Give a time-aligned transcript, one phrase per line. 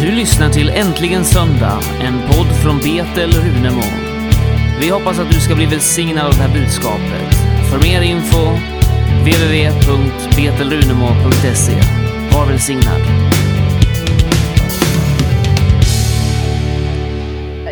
[0.00, 3.82] Du lyssnar till Äntligen Söndag, en podd från Betel Runemo.
[4.80, 7.34] Vi hoppas att du ska bli välsignad av det här budskapet.
[7.70, 8.44] För mer info,
[9.22, 11.72] www.betelrunemo.se.
[12.36, 13.00] Var välsignad.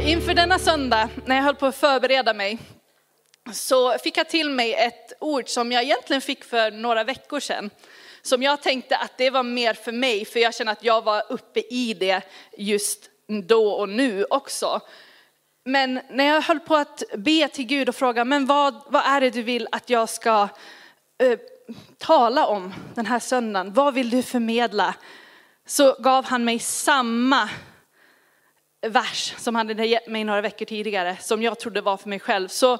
[0.06, 2.58] Inför denna söndag, när jag höll på att förbereda mig,
[3.52, 7.70] så fick jag till mig ett ord som jag egentligen fick för några veckor sedan.
[8.27, 11.23] Som jag tänkte att det var mer för mig, för jag känner att jag var
[11.29, 12.23] uppe i det
[12.57, 14.80] just då och nu också.
[15.65, 19.21] Men när jag höll på att be till Gud och fråga, men vad, vad är
[19.21, 20.49] det du vill att jag ska
[21.19, 21.39] eh,
[21.99, 23.73] tala om den här söndagen?
[23.73, 24.95] Vad vill du förmedla?
[25.66, 27.49] Så gav han mig samma
[28.87, 32.21] vers som han hade gett mig några veckor tidigare, som jag trodde var för mig
[32.21, 32.49] själv.
[32.49, 32.79] Så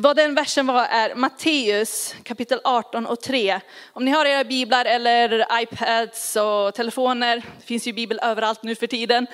[0.00, 3.60] vad den versen var är Matteus kapitel 18 och 3.
[3.92, 8.74] Om ni har era biblar eller iPads och telefoner, det finns ju bibel överallt nu
[8.74, 9.26] för tiden,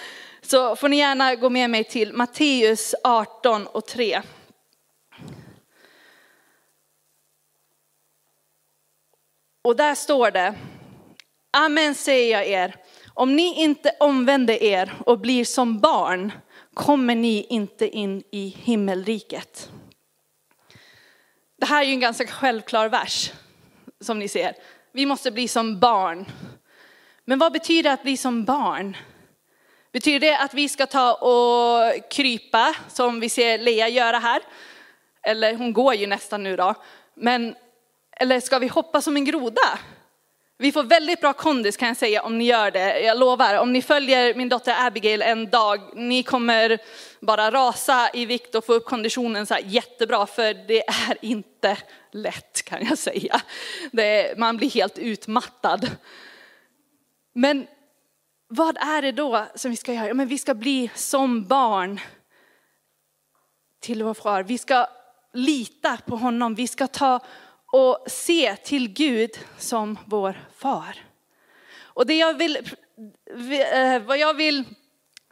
[0.42, 4.22] så får ni gärna gå med mig till Matteus 18 och 3.
[9.64, 10.54] Och där står det,
[11.56, 12.76] Amen säger jag er,
[13.14, 16.32] om ni inte omvänder er och blir som barn
[16.74, 19.70] kommer ni inte in i himmelriket.
[21.56, 23.32] Det här är ju en ganska självklar vers,
[24.00, 24.54] som ni ser.
[24.92, 26.26] Vi måste bli som barn.
[27.24, 28.96] Men vad betyder att bli som barn?
[29.92, 34.42] Betyder det att vi ska ta och krypa, som vi ser Lea göra här?
[35.22, 36.74] Eller hon går ju nästan nu då.
[37.14, 37.54] Men,
[38.12, 39.78] eller ska vi hoppa som en groda?
[40.58, 43.00] Vi får väldigt bra kondis kan jag säga om ni gör det.
[43.00, 46.78] Jag lovar, om ni följer min dotter Abigail en dag, ni kommer
[47.20, 51.78] bara rasa i vikt och få upp konditionen så här jättebra, för det är inte
[52.12, 53.40] lätt kan jag säga.
[53.92, 55.90] Det, man blir helt utmattad.
[57.34, 57.66] Men
[58.48, 60.14] vad är det då som vi ska göra?
[60.14, 62.00] Men vi ska bli som barn
[63.80, 64.42] till vår far.
[64.42, 64.86] Vi ska
[65.32, 66.54] lita på honom.
[66.54, 67.20] Vi ska ta
[67.72, 70.96] och se till Gud som vår far.
[71.78, 72.56] Och det jag vill,
[73.72, 74.64] eh, vad jag vill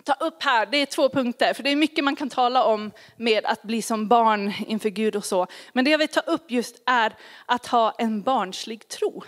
[0.05, 1.55] ta upp här, det är två punkter.
[1.55, 5.17] För det är mycket man kan tala om med att bli som barn inför Gud
[5.17, 5.47] och så.
[5.73, 9.23] Men det jag vill ta upp just är att ha en barnslig tro.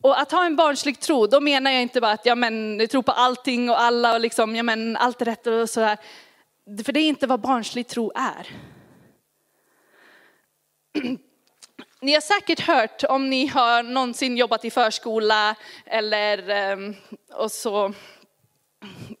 [0.00, 2.90] Och att ha en barnslig tro, då menar jag inte bara att ja, men, jag
[2.90, 5.98] tror på allting och alla och liksom, ja, men, allt är rätt och sådär.
[6.84, 8.46] För det är inte vad barnslig tro är.
[12.00, 15.54] Ni har säkert hört om ni har någonsin jobbat i förskola
[15.86, 16.96] eller ehm,
[17.32, 17.94] och så,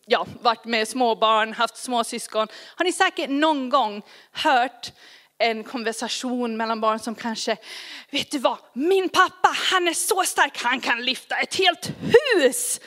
[0.06, 2.48] ja, varit med småbarn, haft småsyskon.
[2.76, 4.02] Har ni säkert någon gång
[4.32, 4.92] hört
[5.38, 7.56] en konversation mellan barn som kanske,
[8.10, 12.80] vet du vad, min pappa han är så stark, han kan lyfta ett helt hus.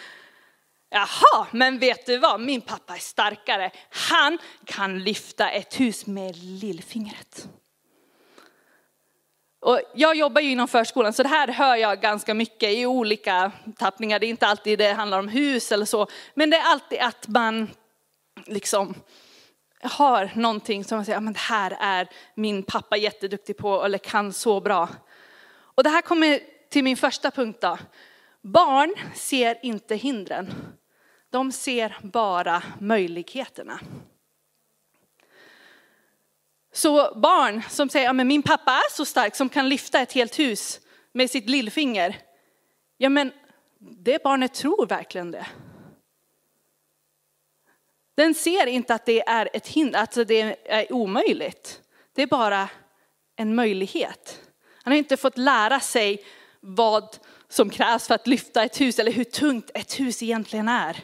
[0.90, 6.36] Jaha, men vet du vad, min pappa är starkare, han kan lyfta ett hus med
[6.36, 7.48] lillfingret.
[9.62, 13.52] Och jag jobbar ju inom förskolan så det här hör jag ganska mycket i olika
[13.78, 14.20] tappningar.
[14.20, 17.28] Det är inte alltid det handlar om hus eller så, men det är alltid att
[17.28, 17.70] man
[18.46, 18.96] liksom
[19.82, 24.34] har någonting som man säger, men det här är min pappa jätteduktig på eller kan
[24.34, 24.90] så bra.
[25.76, 26.40] Och det här kommer
[26.70, 27.78] till min första punkt då.
[28.42, 30.54] Barn ser inte hindren.
[31.30, 33.80] De ser bara möjligheterna.
[36.72, 40.14] Så barn som säger, ja men min pappa är så stark som kan lyfta ett
[40.14, 40.80] helt hus
[41.12, 42.18] med sitt lillfinger.
[42.98, 43.32] Ja men
[43.80, 45.48] det barnet tror verkligen det.
[48.16, 51.82] Den ser inte att det är ett hinder, att det är omöjligt.
[52.14, 52.70] Det är bara
[53.36, 54.42] en möjlighet.
[54.84, 56.26] Han har inte fått lära sig
[56.60, 57.18] vad
[57.50, 60.98] som krävs för att lyfta ett hus eller hur tungt ett hus egentligen är.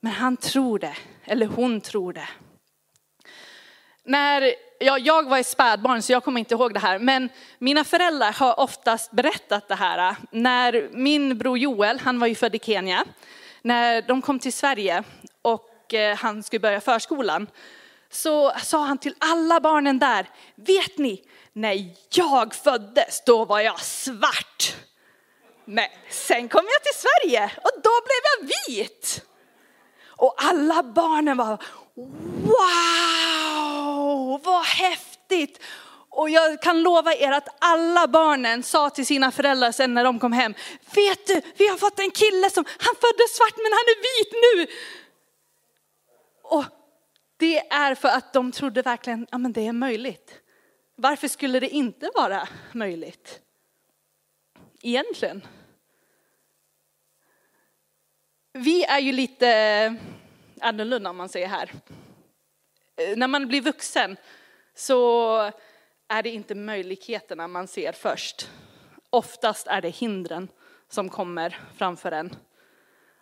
[0.00, 2.28] Men han tror det, eller hon tror det
[4.06, 7.84] när ja, jag var ett spädbarn så jag kommer inte ihåg det här, men mina
[7.84, 10.10] föräldrar har oftast berättat det här.
[10.10, 13.04] Äh, när min bror Joel, han var ju född i Kenya,
[13.62, 15.02] när de kom till Sverige
[15.42, 17.46] och äh, han skulle börja förskolan,
[18.10, 21.22] så sa han till alla barnen där, vet ni,
[21.52, 24.76] när jag föddes då var jag svart.
[25.64, 29.22] Men sen kom jag till Sverige och då blev jag vit.
[30.06, 31.62] Och alla barnen var,
[31.96, 32.56] wow,
[34.44, 35.60] vad häftigt.
[36.08, 40.18] Och jag kan lova er att alla barnen sa till sina föräldrar sen när de
[40.18, 40.54] kom hem,
[40.94, 44.32] vet du, vi har fått en kille som, han föddes svart men han är vit
[44.32, 44.66] nu.
[46.42, 46.64] Och
[47.36, 50.40] det är för att de trodde verkligen, ja men det är möjligt.
[50.96, 53.40] Varför skulle det inte vara möjligt?
[54.82, 55.42] Egentligen.
[58.56, 59.96] vi är ju lite
[60.60, 61.72] annorlunda om man säger här.
[62.96, 64.16] Eh, när man blir vuxen
[64.74, 65.36] så
[66.08, 68.50] är det inte möjligheterna man ser först.
[69.10, 70.48] Oftast är det hindren
[70.88, 72.36] som kommer framför en.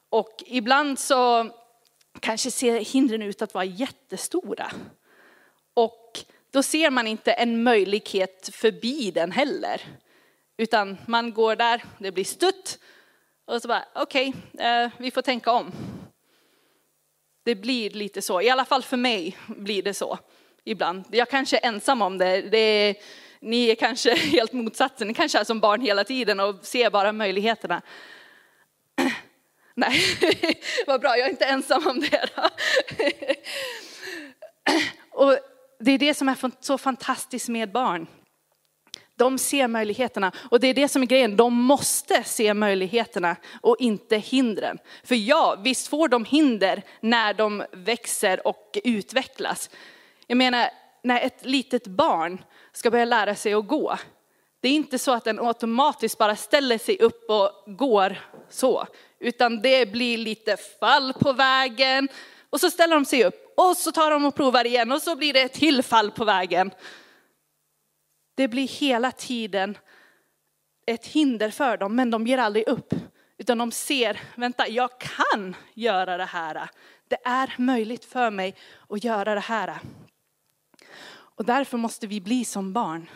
[0.08, 1.50] Och ibland så
[2.20, 4.72] kanske ser hindren ut att vara jättestora.
[5.74, 6.18] Och
[6.50, 9.82] då ser man inte en möjlighet förbi den heller.
[10.56, 12.78] Utan man går där, det blir stutt
[13.44, 15.72] och så bara okej, okay, vi får tänka om.
[17.44, 20.18] Det blir lite så, i alla fall för mig blir det så
[20.64, 21.04] ibland.
[21.10, 22.42] Jag kanske är ensam om det.
[22.42, 22.96] det är,
[23.40, 27.12] ni är kanske helt motsatsen, ni kanske är som barn hela tiden och ser bara
[27.12, 27.82] möjligheterna.
[29.74, 30.00] Nej,
[30.86, 32.28] vad bra, jag är inte ensam om det.
[32.36, 32.48] Då.
[35.10, 35.38] Och
[35.80, 38.06] det är det som är så fantastiskt med barn.
[39.16, 41.36] De ser möjligheterna och det är det som är grejen.
[41.36, 44.78] De måste se möjligheterna och inte hindren.
[45.04, 49.70] För ja, visst får de hinder när de växer och utvecklas.
[50.26, 50.68] Jag menar,
[51.02, 53.98] när ett litet barn ska börja lära sig att gå.
[54.60, 58.16] Det är inte så att den automatiskt bara ställer sig upp och går
[58.50, 58.86] så.
[59.20, 62.08] Utan det blir lite fall på vägen
[62.50, 65.16] och så ställer de sig upp och så tar de och provar igen och så
[65.16, 66.70] blir det ett till fall på vägen.
[68.34, 69.78] Det blir hela tiden
[70.86, 72.94] ett hinder för dem, men de ger aldrig upp.
[73.38, 76.70] Utan de ser, vänta, jag kan göra det här.
[77.08, 78.54] Det är möjligt för mig
[78.88, 79.78] att göra det här.
[81.36, 83.10] Och därför måste vi bli som barn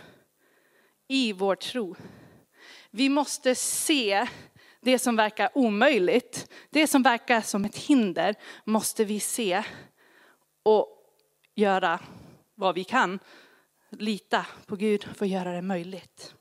[1.09, 1.97] i vår tro.
[2.91, 4.27] Vi måste se
[4.81, 8.35] det som verkar omöjligt, det som verkar som ett hinder,
[8.65, 9.63] måste vi se
[10.63, 10.89] och
[11.55, 12.01] göra
[12.55, 13.19] vad vi kan.
[13.91, 16.35] Lita på Gud för att göra det möjligt.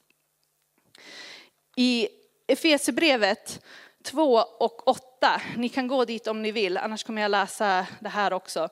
[1.75, 2.07] I
[2.47, 3.65] Efesierbrevet
[4.03, 8.09] 2 och 8, ni kan gå dit om ni vill, annars kommer jag läsa det
[8.09, 8.69] här också.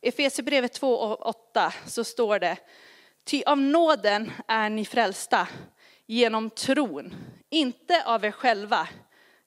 [0.00, 2.56] Efesierbrevet 2 och 8 så står det,
[3.24, 5.48] ty av nåden är ni frälsta
[6.06, 7.14] genom tron,
[7.50, 8.88] inte av er själva.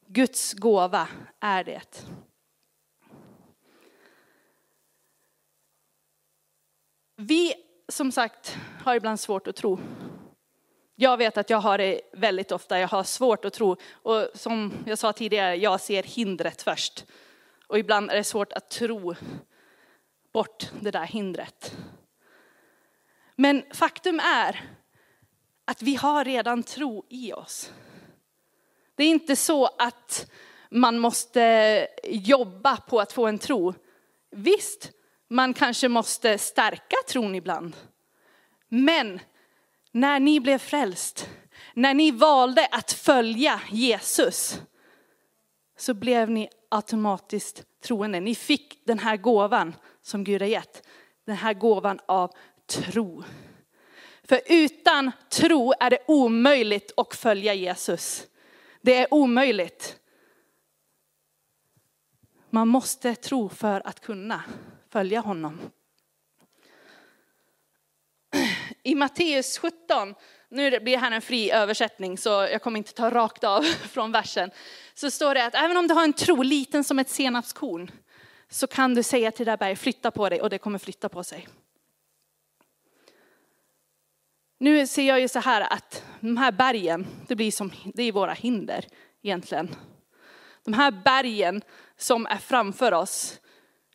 [0.08, 1.08] Guds gåva
[1.40, 2.06] är det.
[7.16, 9.80] Vi som sagt har ibland svårt att tro.
[10.96, 13.76] Jag vet att jag har det väldigt ofta, jag har svårt att tro.
[13.92, 17.06] Och som jag sa tidigare, jag ser hindret först.
[17.68, 19.16] Och ibland är det svårt att tro
[20.34, 21.78] bort det där hindret.
[23.36, 24.64] Men faktum är
[25.66, 27.72] att vi har redan tro i oss.
[28.96, 30.32] Det är inte så att
[30.70, 33.74] man måste jobba på att få en tro.
[34.32, 34.92] Visst,
[35.28, 37.76] man kanske måste stärka tron ibland.
[38.70, 39.20] Men
[39.92, 41.30] när ni blev frälst,
[41.74, 44.62] när ni valde att följa Jesus,
[45.78, 48.20] så blev ni automatiskt troende.
[48.20, 50.88] Ni fick den här gåvan som Gud har gett.
[51.26, 52.32] Den här gåvan av
[52.68, 53.24] tro.
[54.24, 58.28] För utan tro är det omöjligt att följa Jesus.
[58.82, 60.00] Det är omöjligt.
[62.50, 64.44] Man måste tro för att kunna
[64.98, 65.60] följa honom.
[68.84, 70.16] I Matteus 17,
[70.50, 73.62] nu blir det här en fri översättning så jag kommer inte ta rakt av
[73.92, 74.52] från versen.
[74.94, 77.92] Så står det att även om du har en tro liten som ett senapskorn
[78.50, 81.10] så kan du säga till det här berget, flytta på dig och det kommer flytta
[81.10, 81.48] på sig.
[84.58, 88.12] Nu ser jag ju så här att de här bergen, det blir som, det är
[88.12, 88.86] våra hinder
[89.22, 89.76] egentligen.
[90.64, 91.62] De här bergen
[91.98, 93.40] som är framför oss,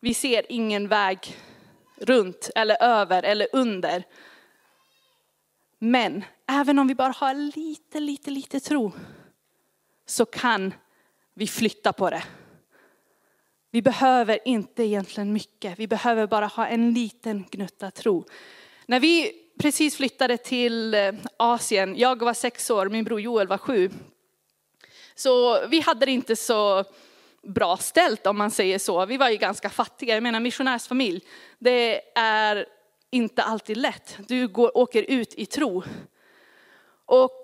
[0.04, 1.36] vi ser ingen väg
[1.96, 4.04] runt eller över eller under.
[5.78, 8.92] Men även om vi bara har lite, lite, lite tro
[10.06, 10.74] så kan
[11.34, 12.22] vi flytta på det.
[13.70, 18.24] Vi behöver inte egentligen mycket, vi behöver bara ha en liten gnutta tro.
[18.86, 23.58] När vi precis flyttade till eh, Asien, jag var sex år, min bror Joel var
[23.58, 23.90] sju.
[25.14, 26.84] Så vi hade det inte så
[27.42, 29.06] bra ställt om man säger så.
[29.06, 31.20] Vi var ju ganska fattiga, jag menar missionärsfamilj.
[31.58, 32.66] Det är
[33.10, 34.18] inte alltid lätt.
[34.28, 35.82] Du går, åker ut i tro.
[37.06, 37.40] Och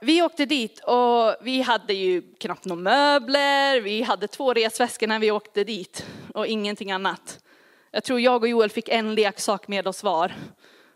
[0.00, 5.18] vi åkte dit och vi hade ju knappt några möbler, vi hade två resväskor när
[5.18, 7.44] vi åkte dit och ingenting annat.
[7.90, 10.34] Jag tror jag och Joel fick en leksak med oss var,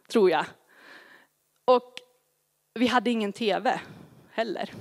[0.08, 0.44] tror jag.
[1.64, 1.94] Och
[2.74, 3.80] vi hade ingen tv
[4.30, 4.72] heller.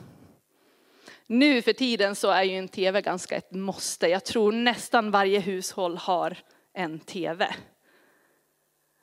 [1.28, 4.08] Nu för tiden så är ju en tv ganska ett måste.
[4.08, 6.38] Jag tror nästan varje hushåll har
[6.74, 7.56] en tv.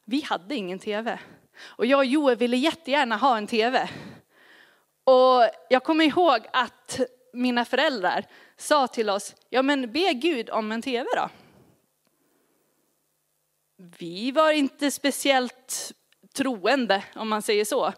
[0.04, 1.19] Vi hade ingen tv.
[1.61, 3.90] Och jag och Joel ville jättegärna ha en tv.
[5.04, 7.00] Och jag kommer ihåg att
[7.33, 8.25] mina föräldrar
[8.57, 11.28] sa till oss, ja men be Gud om en tv då.
[13.76, 15.93] Vi var inte speciellt
[16.35, 17.93] troende om man säger så.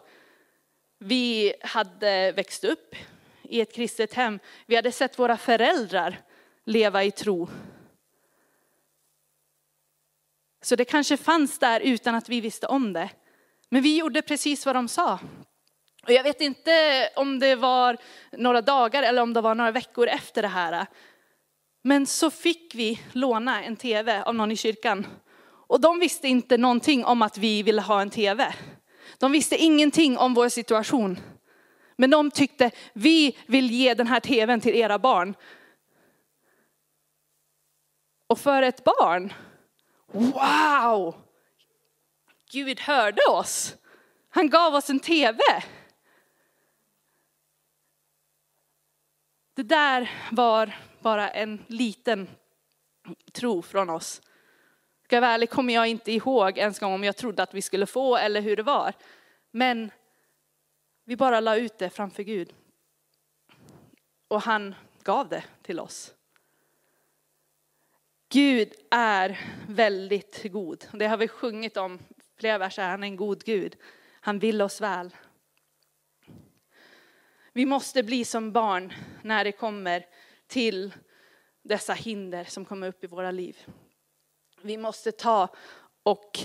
[0.99, 2.95] Vi hade växt upp
[3.49, 4.39] i ett kristet hem.
[4.65, 6.21] Vi hade sett våra föräldrar
[6.65, 7.49] leva i tro.
[10.61, 13.09] Så det kanske fanns där utan att vi visste om det.
[13.69, 15.19] Men vi gjorde precis vad de sa.
[16.03, 16.71] Och jag vet inte
[17.15, 17.97] om det var
[18.31, 20.85] några dagar eller om det var några veckor efter det här.
[21.81, 25.07] Men så fick vi låna en tv av någon i kyrkan.
[25.67, 28.53] Och de visste inte någonting om att vi ville ha en tv.
[29.17, 31.19] De visste ingenting om vår situation.
[31.99, 35.35] Men de tyckte, vi vill ge den här tvn till era barn.
[38.27, 39.33] Och för ett barn,
[40.11, 41.15] wow!
[42.51, 43.75] Gud hörde oss.
[44.29, 45.39] Han gav oss en tv.
[49.53, 52.27] Det där var bara en liten
[53.31, 54.21] tro från oss.
[55.03, 57.85] Ska jag vara ärlig kommer jag inte ihåg ens om jag trodde att vi skulle
[57.85, 58.93] få eller hur det var.
[59.51, 59.91] Men
[61.07, 62.53] vi bara la ut det framför Gud.
[64.27, 66.13] Och han gav det till oss.
[68.29, 70.85] Gud är väldigt god.
[70.93, 71.99] Det har vi sjungit om
[72.37, 72.89] flera verser.
[72.89, 73.75] Han är en god Gud.
[74.11, 75.15] Han vill oss väl.
[77.53, 80.05] Vi måste bli som barn när det kommer
[80.47, 80.93] till
[81.61, 83.57] dessa hinder som kommer upp i våra liv.
[84.61, 85.55] Vi måste ta
[86.03, 86.39] och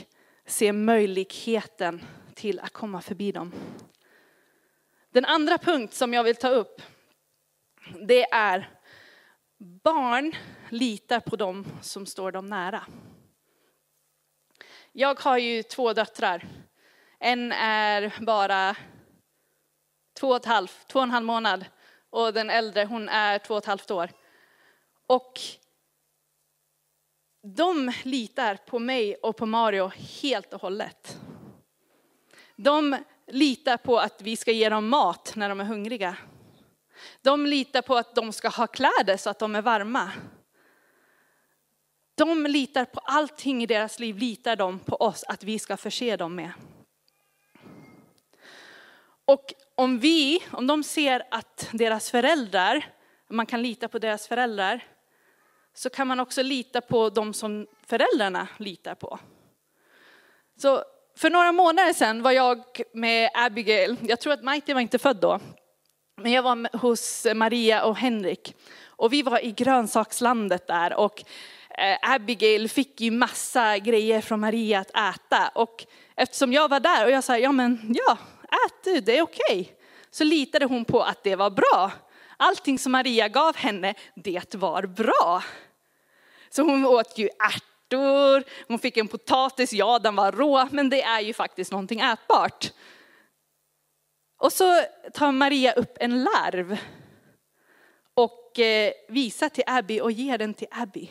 [0.47, 2.05] se möjligheten
[2.35, 3.53] till att komma förbi dem.
[5.13, 6.83] Den andra punkt som jag vill ta upp,
[8.07, 8.71] det är
[9.59, 10.37] barn
[10.69, 12.87] litar på dem som står dem nära.
[14.93, 16.47] Jag har ju två döttrar.
[17.19, 18.77] En är bara
[20.15, 21.65] två och, ett halv, två och en halv månad
[22.11, 24.11] och den äldre hon är två och ett halvt år.
[25.07, 25.41] Och
[27.43, 29.93] de litar på mig och på Mario
[30.23, 31.19] helt och hållet.
[32.57, 32.97] De
[33.33, 36.17] litar på att vi ska ge dem mat när de är hungriga.
[37.23, 40.13] De litar på att de ska ha kläder så att de är varma.
[42.15, 46.17] De litar på allting i deras liv, litar de på oss att vi ska förse
[46.17, 46.53] dem med.
[49.25, 52.87] Och om vi, om de ser att deras föräldrar,
[53.29, 54.87] man kan lita på deras föräldrar,
[55.75, 59.19] så kan man också lita på de som föräldrarna litar på.
[60.57, 60.85] Så
[61.17, 65.17] för några månader sedan var jag med Abigail, jag tror att Mighty var inte född
[65.17, 65.41] då,
[66.23, 68.55] men jag var hos Maria och Henrik.
[68.87, 71.25] Och vi var i grönsakslandet där och
[71.79, 75.49] eh, Abigail fick ju massa grejer från Maria att äta.
[75.55, 79.23] Och eftersom jag var där och jag sa, ja men ja, ät du, det är
[79.23, 79.61] okej.
[79.61, 79.67] Okay.
[80.11, 81.93] Så litade hon på att det var bra.
[82.37, 85.43] Allting som Maria gav henne, det var bra.
[86.51, 87.29] Så hon åt ju
[87.93, 92.01] ärtor, hon fick en potatis, ja den var rå, men det är ju faktiskt någonting
[92.01, 92.73] ätbart.
[94.39, 94.83] Och så
[95.15, 96.79] tar Maria upp en larv
[98.15, 101.11] och eh, visar till Abby och ger den till Abby.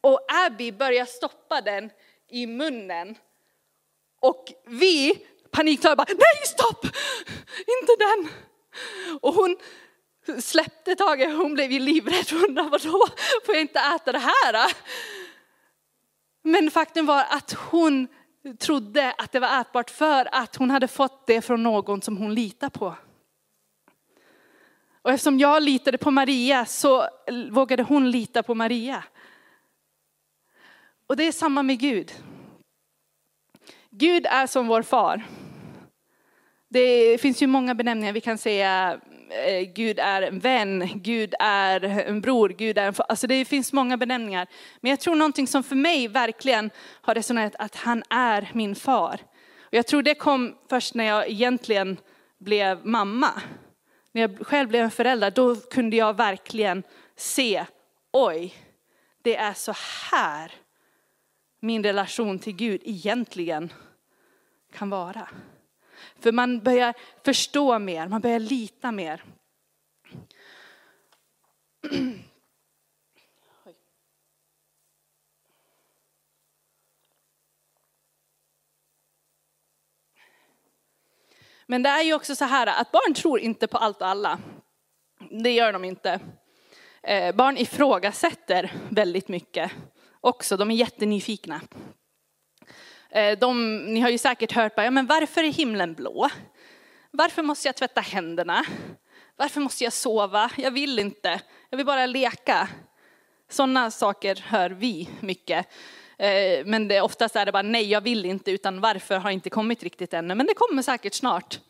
[0.00, 1.90] Och Abby börjar stoppa den
[2.28, 3.18] i munnen.
[4.20, 6.84] Och vi paniktar bara, nej stopp,
[7.58, 8.28] inte den.
[9.20, 9.56] Och hon
[10.40, 13.06] släppte taget, hon blev ju livrädd, hon vadå,
[13.46, 14.72] får jag inte äta det här?
[16.42, 18.08] Men faktum var att hon
[18.58, 22.34] trodde att det var ätbart för att hon hade fått det från någon som hon
[22.34, 22.94] litar på.
[25.02, 27.08] Och eftersom jag litade på Maria så
[27.50, 29.04] vågade hon lita på Maria.
[31.06, 32.12] Och det är samma med Gud.
[33.90, 35.26] Gud är som vår far.
[36.68, 38.12] Det finns ju många benämningar.
[38.12, 39.00] Vi kan säga
[39.32, 43.06] eh, Gud är en vän, Gud är en bror, Gud är en far.
[43.08, 44.46] Alltså det finns många benämningar.
[44.80, 46.70] Men jag tror någonting som för mig verkligen
[47.00, 49.20] har resonerat att han är min far.
[49.60, 51.96] Och jag tror det kom först när jag egentligen
[52.38, 53.42] blev mamma.
[54.12, 56.82] När jag själv blev en förälder, då kunde jag verkligen
[57.16, 57.64] se,
[58.12, 58.54] oj,
[59.22, 59.74] det är så
[60.10, 60.52] här
[61.60, 63.72] min relation till Gud egentligen
[64.72, 65.28] kan vara.
[66.18, 69.24] För man börjar förstå mer, man börjar lita mer.
[81.70, 84.38] Men det är ju också så här att barn tror inte på allt och alla.
[85.42, 86.20] Det gör de inte.
[87.02, 89.72] Eh, barn ifrågasätter väldigt mycket
[90.20, 91.60] också, de är jättenyfikna.
[93.10, 96.30] Eh, de, ni har ju säkert hört, bara, ja, men varför är himlen blå?
[97.10, 98.64] Varför måste jag tvätta händerna?
[99.36, 100.50] Varför måste jag sova?
[100.56, 101.40] Jag vill inte.
[101.70, 102.68] Jag vill bara leka.
[103.48, 105.66] Sådana saker hör vi mycket.
[106.18, 109.50] Eh, men det, oftast är det bara nej, jag vill inte, utan varför har inte
[109.50, 110.34] kommit riktigt ännu.
[110.34, 111.60] Men det kommer säkert snart.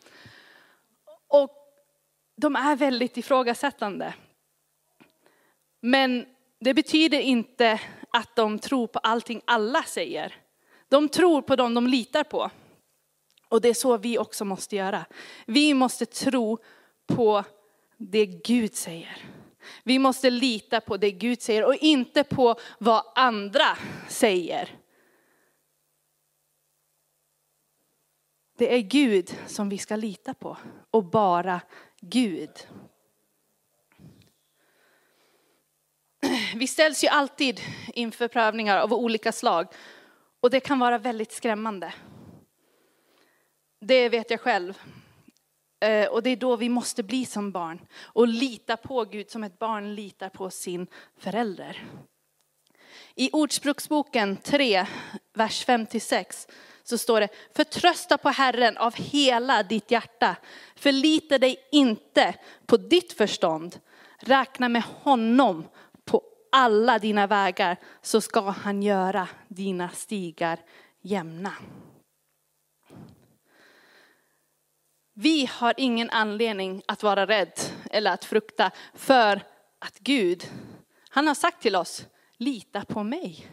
[1.27, 1.51] Och
[2.37, 4.13] de är väldigt ifrågasättande.
[5.81, 6.25] Men
[6.59, 7.79] det betyder inte
[8.11, 10.35] att de tror på allting alla säger.
[10.91, 12.51] De tror på dem de litar på.
[13.47, 15.05] Och det är så vi också måste göra.
[15.45, 16.57] Vi måste tro
[17.07, 17.43] på
[17.97, 19.25] det Gud säger.
[19.83, 23.77] Vi måste lita på det Gud säger och inte på vad andra
[24.09, 24.79] säger.
[28.57, 30.57] Det är Gud som vi ska lita på
[30.91, 31.61] och bara
[32.01, 32.67] Gud.
[36.55, 37.61] Vi ställs ju alltid
[37.93, 39.67] inför prövningar av olika slag
[40.41, 41.93] och det kan vara väldigt skrämmande.
[43.81, 44.81] Det vet jag själv.
[45.79, 49.43] Eh, och det är då vi måste bli som barn och lita på Gud som
[49.43, 51.83] ett barn litar på sin förälder.
[53.15, 54.85] I Ordspråksboken 3,
[55.33, 56.49] vers 5-6
[56.83, 60.35] så står det, förtrösta på Herren av hela ditt hjärta.
[60.75, 63.79] Förlita dig inte på ditt förstånd.
[64.19, 65.65] Räkna med honom
[66.51, 70.59] alla dina vägar så ska han göra dina stigar
[71.01, 71.53] jämna.
[75.13, 77.59] Vi har ingen anledning att vara rädd
[77.91, 79.41] eller att frukta för
[79.79, 80.43] att Gud,
[81.09, 82.05] han har sagt till oss,
[82.37, 83.47] lita på mig.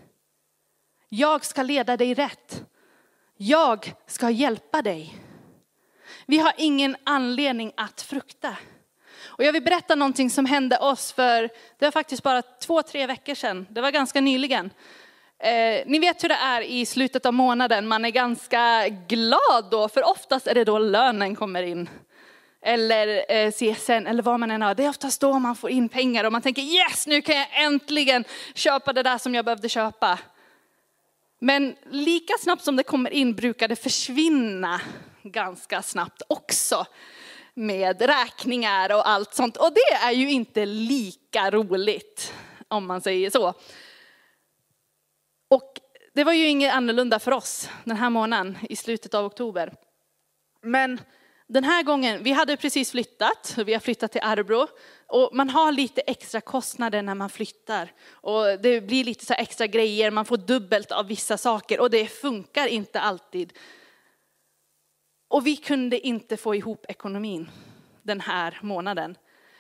[1.09, 2.65] Jag ska leda dig rätt.
[3.37, 5.19] Jag ska hjälpa dig.
[6.27, 8.57] Vi har ingen anledning att frukta.
[9.39, 11.43] Och jag vill berätta någonting som hände oss för,
[11.79, 13.67] det var faktiskt bara två, tre veckor sedan.
[13.71, 14.71] Det var ganska nyligen.
[15.39, 19.89] Eh, ni vet hur det är i slutet av månaden, man är ganska glad då,
[19.89, 21.89] för oftast är det då lönen kommer in.
[22.63, 24.75] Eller eh, CSN, eller vad man än har.
[24.75, 27.65] Det är oftast då man får in pengar och man tänker yes, nu kan jag
[27.65, 30.19] äntligen köpa det där som jag behövde köpa.
[31.39, 34.81] Men lika snabbt som det kommer in brukar det försvinna
[35.23, 36.87] ganska snabbt också
[37.59, 39.57] med räkningar och allt sånt.
[39.57, 42.35] Och det är ju inte lika roligt
[42.69, 43.55] om man säger så.
[45.49, 45.81] Och
[46.15, 49.75] det var ju inget annorlunda för oss den här månaden i slutet av oktober.
[50.63, 51.01] Men
[51.47, 54.67] den här gången, vi hade precis flyttat, vi har flyttat till Arbro
[55.07, 57.93] och man har lite extra kostnader när man flyttar.
[58.11, 62.07] Och det blir lite så extra grejer, man får dubbelt av vissa saker och det
[62.07, 63.53] funkar inte alltid.
[65.29, 67.51] Och vi kunde inte få ihop ekonomin
[68.03, 69.17] den här månaden.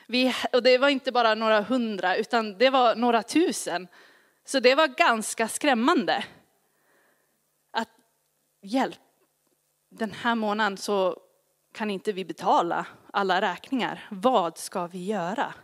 [0.07, 3.89] Vi, och det var inte bara några hundra utan det var några tusen.
[4.45, 6.25] Så det var ganska skrämmande.
[7.71, 7.89] Att
[8.63, 8.99] hjälp,
[9.91, 11.21] den här månaden så
[11.73, 14.09] kan inte vi betala alla räkningar.
[14.11, 15.55] Vad ska vi göra?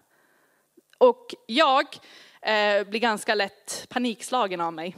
[0.99, 1.85] Och jag
[2.43, 4.97] eh, blir ganska lätt panikslagen av mig.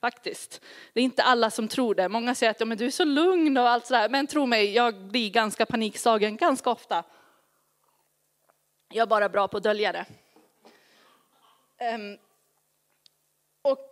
[0.00, 0.60] Faktiskt.
[0.92, 2.08] Det är inte alla som tror det.
[2.08, 4.08] Många säger att ja, men du är så lugn och allt sådär.
[4.08, 7.04] Men tro mig, jag blir ganska panikslagen ganska ofta.
[8.88, 10.06] Jag är bara bra på att dölja det.
[11.94, 12.18] Um,
[13.62, 13.88] och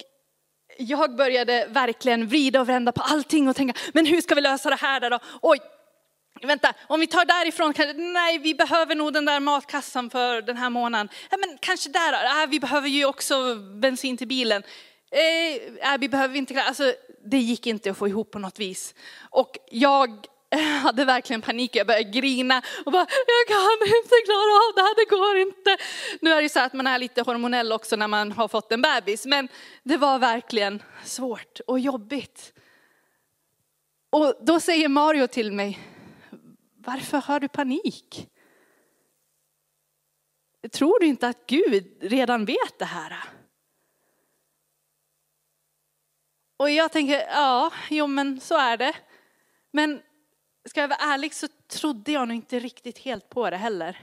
[0.78, 4.70] jag började verkligen vrida och vända på allting och tänka, men hur ska vi lösa
[4.70, 5.18] det här då?
[5.42, 5.58] Oj,
[6.42, 7.74] vänta, om vi tar därifrån,
[8.12, 11.08] nej vi behöver nog den där matkassan för den här månaden.
[11.30, 14.62] Ja, men kanske där, äh, vi behöver ju också bensin till bilen.
[15.16, 18.94] Eh, äh, vi behöver inte, alltså det gick inte att få ihop på något vis.
[19.30, 20.26] Och jag
[20.82, 24.96] hade verkligen panik, jag började grina och bara, jag kan inte klara av det här,
[24.96, 25.76] det går inte.
[26.20, 28.82] Nu är det så att man är lite hormonell också när man har fått en
[28.82, 29.48] bebis, men
[29.82, 32.52] det var verkligen svårt och jobbigt.
[34.10, 35.78] Och då säger Mario till mig,
[36.76, 38.28] varför har du panik?
[40.72, 43.35] Tror du inte att Gud redan vet det här?
[46.56, 48.92] Och jag tänker, ja, jo men så är det.
[49.72, 50.02] Men
[50.68, 53.98] ska jag vara ärlig så trodde jag nog inte riktigt helt på det heller.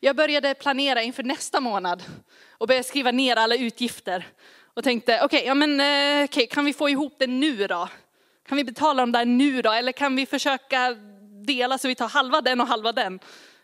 [0.00, 2.02] Jag började planera inför nästa månad
[2.50, 4.26] och började skriva ner alla utgifter.
[4.74, 7.66] Och tänkte, okej, okay, ja men eh, okej, okay, kan vi få ihop det nu
[7.66, 7.88] då?
[8.48, 9.72] Kan vi betala dem där nu då?
[9.72, 10.94] Eller kan vi försöka
[11.46, 13.20] dela så vi tar halva den och halva den?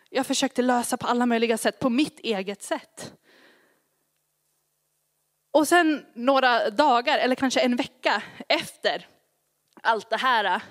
[0.09, 3.13] Jag försökte lösa på alla möjliga sätt, på mitt eget sätt.
[5.53, 9.07] Och sen några dagar, eller kanske en vecka efter
[9.81, 10.61] allt det här,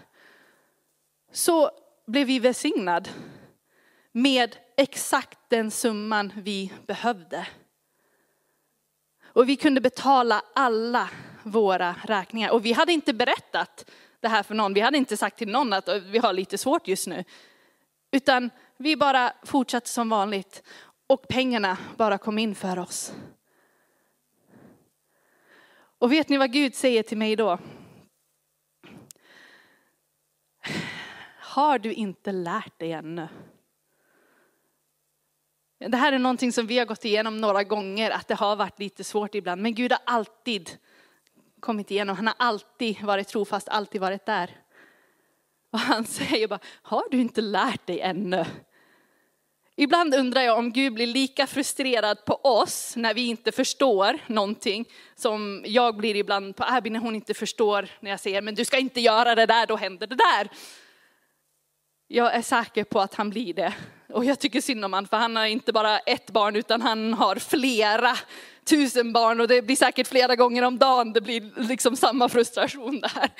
[1.32, 1.70] så
[2.06, 3.08] blev vi välsignad
[4.12, 7.46] med exakt den summan vi behövde.
[9.24, 11.10] Och vi kunde betala alla
[11.42, 12.50] våra räkningar.
[12.50, 13.90] Och vi hade inte berättat
[14.20, 14.74] det här för någon.
[14.74, 17.24] Vi hade inte sagt till någon att vi har lite svårt just nu.
[18.10, 18.50] Utan
[18.82, 20.62] Vi bara fortsatte som vanligt
[21.06, 23.12] och pengarna bara kom in för oss.
[26.02, 27.58] Och vet ni vad Gud säger till mig då?
[31.38, 33.28] Har du inte lärt dig ännu?
[35.78, 38.78] Det här är någonting som vi har gått igenom några gånger, att det har varit
[38.78, 39.62] lite svårt ibland.
[39.62, 40.70] Men Gud har alltid
[41.60, 42.16] kommit igenom.
[42.16, 44.56] Han har alltid varit trofast, alltid varit där.
[45.70, 48.44] Och han säger bara, har du inte lärt dig ännu?
[49.76, 54.88] Ibland undrar jag om Gud blir lika frustrerad på oss när vi inte förstår någonting
[55.14, 58.64] som jag blir ibland på Abby när hon inte förstår när jag säger, men du
[58.64, 60.48] ska inte göra det där, då händer det där.
[62.08, 63.74] Jag är säker på att han blir det.
[64.08, 67.14] Och jag tycker synd om honom, för han har inte bara ett barn, utan han
[67.14, 68.16] har flera
[68.64, 69.40] tusen barn.
[69.40, 73.30] Och det blir säkert flera gånger om dagen, det blir liksom samma frustration där.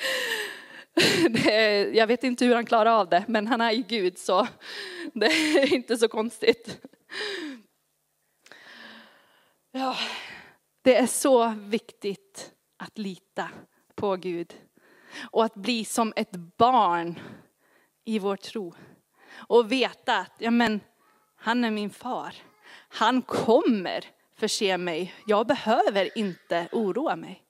[1.93, 4.47] Jag vet inte hur han klarar av det, men han är ju Gud, så
[5.13, 6.81] det är inte så konstigt.
[9.71, 9.95] Ja,
[10.81, 13.49] det är så viktigt att lita
[13.95, 14.53] på Gud
[15.31, 17.19] och att bli som ett barn
[18.05, 18.73] i vår tro.
[19.47, 20.79] Och veta att ja, men,
[21.35, 22.35] han är min far.
[22.89, 25.13] Han kommer förse mig.
[25.25, 27.42] Jag behöver inte oroa mig.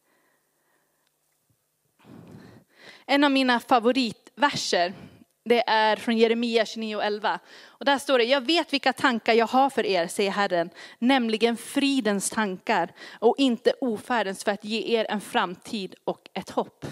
[3.05, 4.93] En av mina favoritverser,
[5.45, 7.39] det är från Jeremia 29 och 11.
[7.65, 11.57] Och där står det, jag vet vilka tankar jag har för er, säger Herren, nämligen
[11.57, 16.85] fridens tankar och inte ofärdens för att ge er en framtid och ett hopp.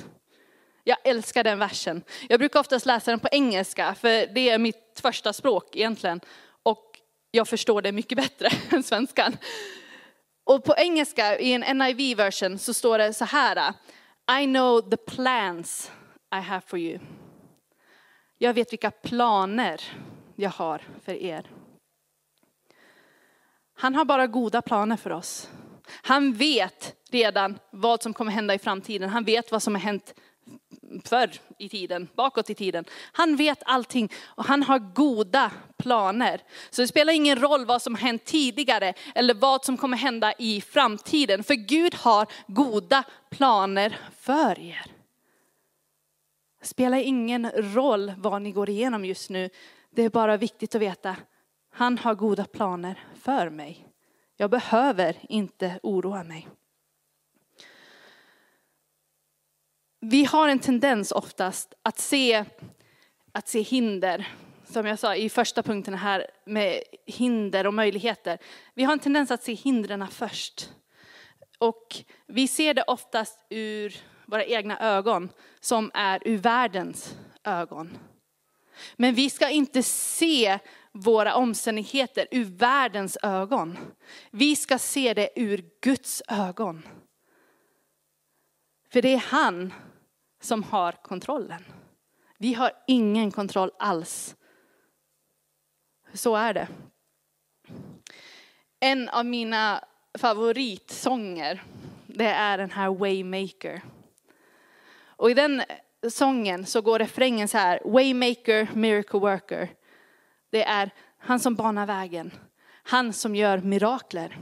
[0.84, 2.04] Jag älskar den versen.
[2.30, 6.22] Jag brukar oftast läsa den på engelska, för det är mitt första språk egentligen.
[6.64, 7.00] Och
[7.32, 9.38] jag förstår det mycket bättre än svenskan.
[10.44, 13.74] Och på engelska, i en NIV version, så står det så här.
[14.42, 15.92] I know the plans
[16.36, 17.00] i have for you.
[18.38, 19.82] Jag vet vilka planer
[20.36, 21.50] jag har för er.
[23.74, 25.50] Han har bara goda planer för oss.
[25.88, 29.10] Han vet redan vad som kommer hända i framtiden.
[29.10, 30.14] Han vet vad som har hänt
[31.06, 32.86] förr i tiden, bakåt i tiden.
[33.12, 36.42] Han vet allting och han har goda planer.
[36.70, 40.34] Så det spelar ingen roll vad som har hänt tidigare eller vad som kommer hända
[40.38, 41.44] i framtiden.
[41.44, 45.01] För Gud har goda planer för er.
[46.62, 49.50] Spelar ingen roll vad ni går igenom just nu.
[49.90, 51.16] Det är bara viktigt att veta,
[51.70, 53.88] han har goda planer för mig.
[54.38, 56.48] Jag behöver inte oroa mig.
[60.00, 62.46] Vi har en tendens oftast att se,
[63.32, 64.28] att se hinder,
[64.66, 68.38] som jag sa i första punkten här med hinder och möjligheter.
[68.74, 70.70] Vi har en tendens att se hindren först.
[71.58, 71.96] Och
[72.28, 77.98] vi ser det oftast ur våra egna ögon, som är ur världens ögon.
[78.96, 80.60] Men vi ska inte se
[80.92, 83.78] våra omständigheter ur världens ögon.
[84.32, 86.88] Vi ska se det ur Guds ögon.
[88.90, 89.74] För det är han
[90.42, 91.66] som har kontrollen.
[92.38, 94.36] Vi har ingen kontroll alls.
[96.14, 96.68] Så är det.
[98.80, 101.64] En av mina favoritsånger,
[102.08, 103.82] det är den här Waymaker.
[105.22, 105.64] Och i den
[106.10, 109.70] sången så går refrängen så här, Waymaker, miracle worker.
[110.52, 112.32] Det är han som banar vägen,
[112.84, 114.38] han som gör mirakler.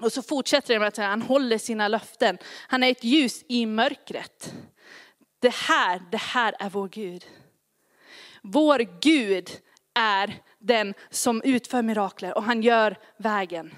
[0.00, 2.38] Och så fortsätter det med att han håller sina löften.
[2.68, 4.54] Han är ett ljus i mörkret.
[5.40, 7.24] Det här, det här är vår Gud.
[8.42, 9.50] Vår Gud
[9.94, 13.74] är den som utför mirakler och han gör vägen.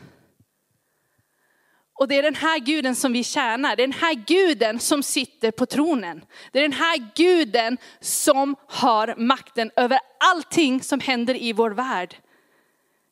[1.95, 3.77] Och det är den här guden som vi tjänar.
[3.77, 6.25] Det är den här guden som sitter på tronen.
[6.53, 12.17] Det är den här guden som har makten över allting som händer i vår värld.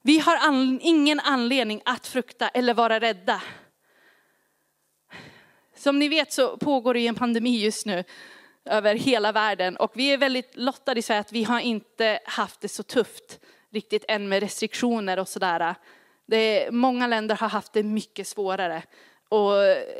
[0.02, 0.38] Vi har
[0.80, 3.42] ingen anledning att frukta eller vara rädda.
[5.76, 8.04] Som ni vet så pågår det en pandemi just nu
[8.64, 9.76] över hela världen.
[9.76, 13.40] Och vi är väldigt lottade i Sverige att vi har inte haft det så tufft
[13.72, 15.74] riktigt än med restriktioner och sådär
[16.70, 18.82] många länder har haft det mycket svårare.
[19.28, 19.52] Och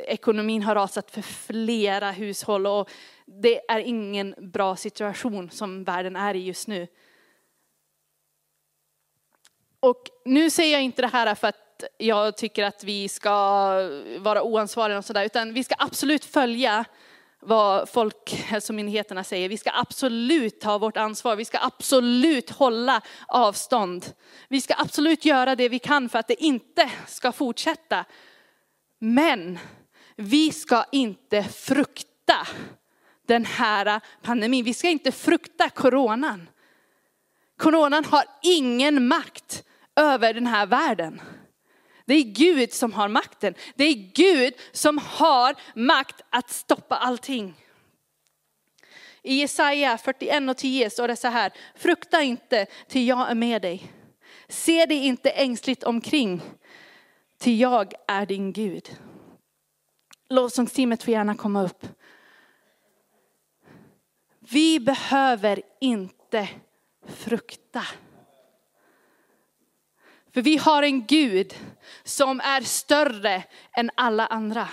[0.06, 2.90] ekonomin har rasat för flera hushåll och
[3.26, 6.86] det är ingen bra situation som världen är i just nu.
[9.80, 13.32] Och nu säger jag inte det här för att jag tycker att vi ska
[14.18, 16.84] vara oansvariga och sådär, utan vi ska absolut följa
[17.44, 19.48] vad Folkhälsomyndigheterna alltså säger.
[19.48, 21.36] Vi ska absolut ta vårt ansvar.
[21.36, 24.12] Vi ska absolut hålla avstånd.
[24.48, 28.04] Vi ska absolut göra det vi kan för att det inte ska fortsätta.
[28.98, 29.58] Men
[30.16, 32.46] vi ska inte frukta
[33.26, 34.64] den här pandemin.
[34.64, 36.48] Vi ska inte frukta coronan.
[37.56, 39.64] Coronan har ingen makt
[39.96, 41.20] över den här världen.
[42.12, 43.54] Det är Gud som har makten.
[43.74, 47.54] Det är Gud som har makt att stoppa allting.
[49.22, 53.62] I Jesaja 41 och 10 står det så här, frukta inte till jag är med
[53.62, 53.92] dig.
[54.48, 56.42] Se dig inte ängsligt omkring,
[57.38, 58.96] till jag är din Gud.
[60.28, 61.86] Lovsångsteamet får gärna komma upp.
[64.38, 66.48] Vi behöver inte
[67.06, 67.84] frukta.
[70.34, 71.54] För vi har en Gud
[72.04, 74.68] som är större än alla andra.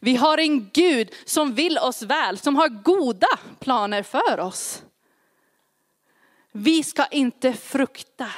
[0.00, 4.82] Vi har en Gud som vill oss väl, som har goda planer för oss.
[6.52, 8.30] Vi ska inte frukta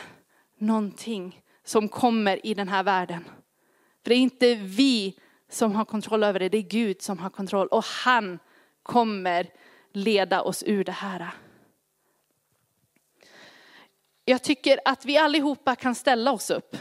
[0.59, 3.25] någonting som kommer i den här världen.
[4.03, 5.19] För det är inte vi
[5.51, 7.67] som har kontroll över det, det är Gud som har kontroll.
[7.67, 8.39] Och han
[8.83, 9.47] kommer
[9.93, 11.31] leda oss ur det här.
[14.31, 16.77] Jag tycker att vi allihopa kan ställa oss upp.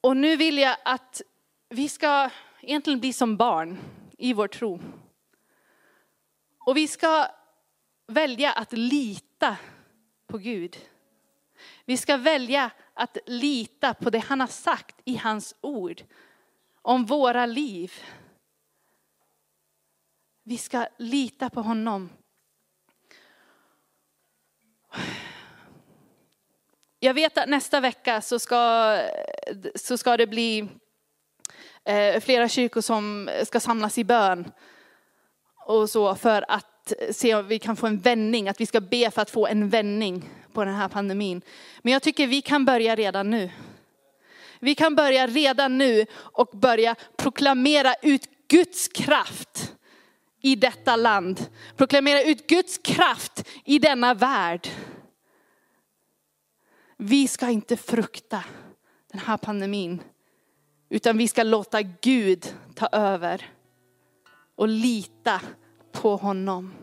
[0.00, 1.22] Och nu vill jag att
[1.68, 2.30] vi ska
[2.60, 3.78] egentligen bli som barn
[4.18, 4.80] i vår tro.
[6.58, 7.26] Och vi ska
[8.06, 9.56] välja att lita
[10.26, 10.76] på Gud.
[11.84, 16.02] Vi ska välja att lita på det han har sagt i hans ord
[16.82, 17.92] om våra liv.
[20.42, 22.10] Vi ska lita på honom.
[27.04, 28.98] Jag vet att nästa vecka så ska,
[29.74, 30.68] så ska det bli
[31.84, 34.52] eh, flera kyrkor som ska samlas i bön.
[35.66, 39.10] Och så för att se om vi kan få en vändning, att vi ska be
[39.10, 41.42] för att få en vändning på den här pandemin.
[41.82, 43.50] Men jag tycker vi kan börja redan nu.
[44.58, 49.72] Vi kan börja redan nu och börja proklamera ut Guds kraft
[50.42, 51.46] i detta land.
[51.76, 54.68] Proklamera ut Guds kraft i denna värld.
[57.04, 58.44] Vi ska inte frukta
[59.12, 60.02] den här pandemin,
[60.90, 63.50] utan vi ska låta Gud ta över
[64.56, 65.40] och lita
[65.92, 66.74] på honom.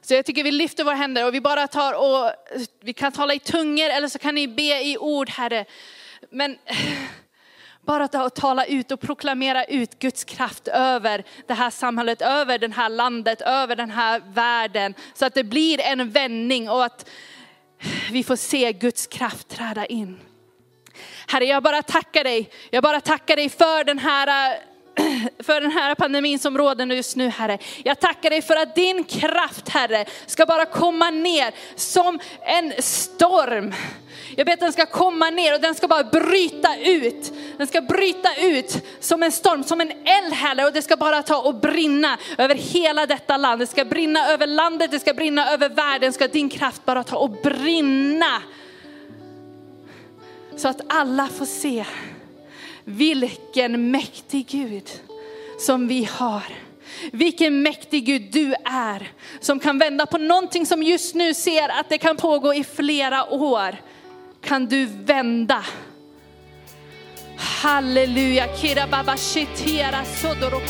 [0.00, 2.32] Så jag tycker vi lyfter våra händer och vi bara tar och
[2.80, 5.64] vi kan tala i tungor eller så kan ni be i ord Herre.
[6.30, 6.58] Men
[7.86, 12.58] bara ta och tala ut och proklamera ut Guds kraft över det här samhället, över
[12.58, 14.94] det här landet, över den här världen.
[15.14, 17.10] Så att det blir en vändning och att
[18.10, 20.20] vi får se Guds kraft träda in.
[21.26, 22.50] Herre, jag bara tackar dig.
[22.70, 24.58] Jag bara tackar dig för den här eh,
[25.38, 27.58] för den här pandemin som råder just nu Herre.
[27.82, 33.74] Jag tackar dig för att din kraft Herre ska bara komma ner som en storm.
[34.36, 37.32] Jag ber att den ska komma ner och den ska bara bryta ut.
[37.56, 41.22] Den ska bryta ut som en storm, som en eld Herre och det ska bara
[41.22, 43.60] ta och brinna över hela detta land.
[43.60, 46.12] Det ska brinna över landet, det ska brinna över världen.
[46.12, 48.42] Ska din kraft bara ta och brinna.
[50.56, 51.84] Så att alla får se
[52.90, 54.90] vilken mäktig Gud
[55.58, 56.42] som vi har.
[57.12, 59.08] Vilken mäktig Gud du är
[59.40, 63.30] som kan vända på någonting som just nu ser att det kan pågå i flera
[63.32, 63.76] år.
[64.40, 65.64] Kan du vända?
[67.36, 68.56] Halleluja.
[68.56, 70.60] Kira baba shitera sodoro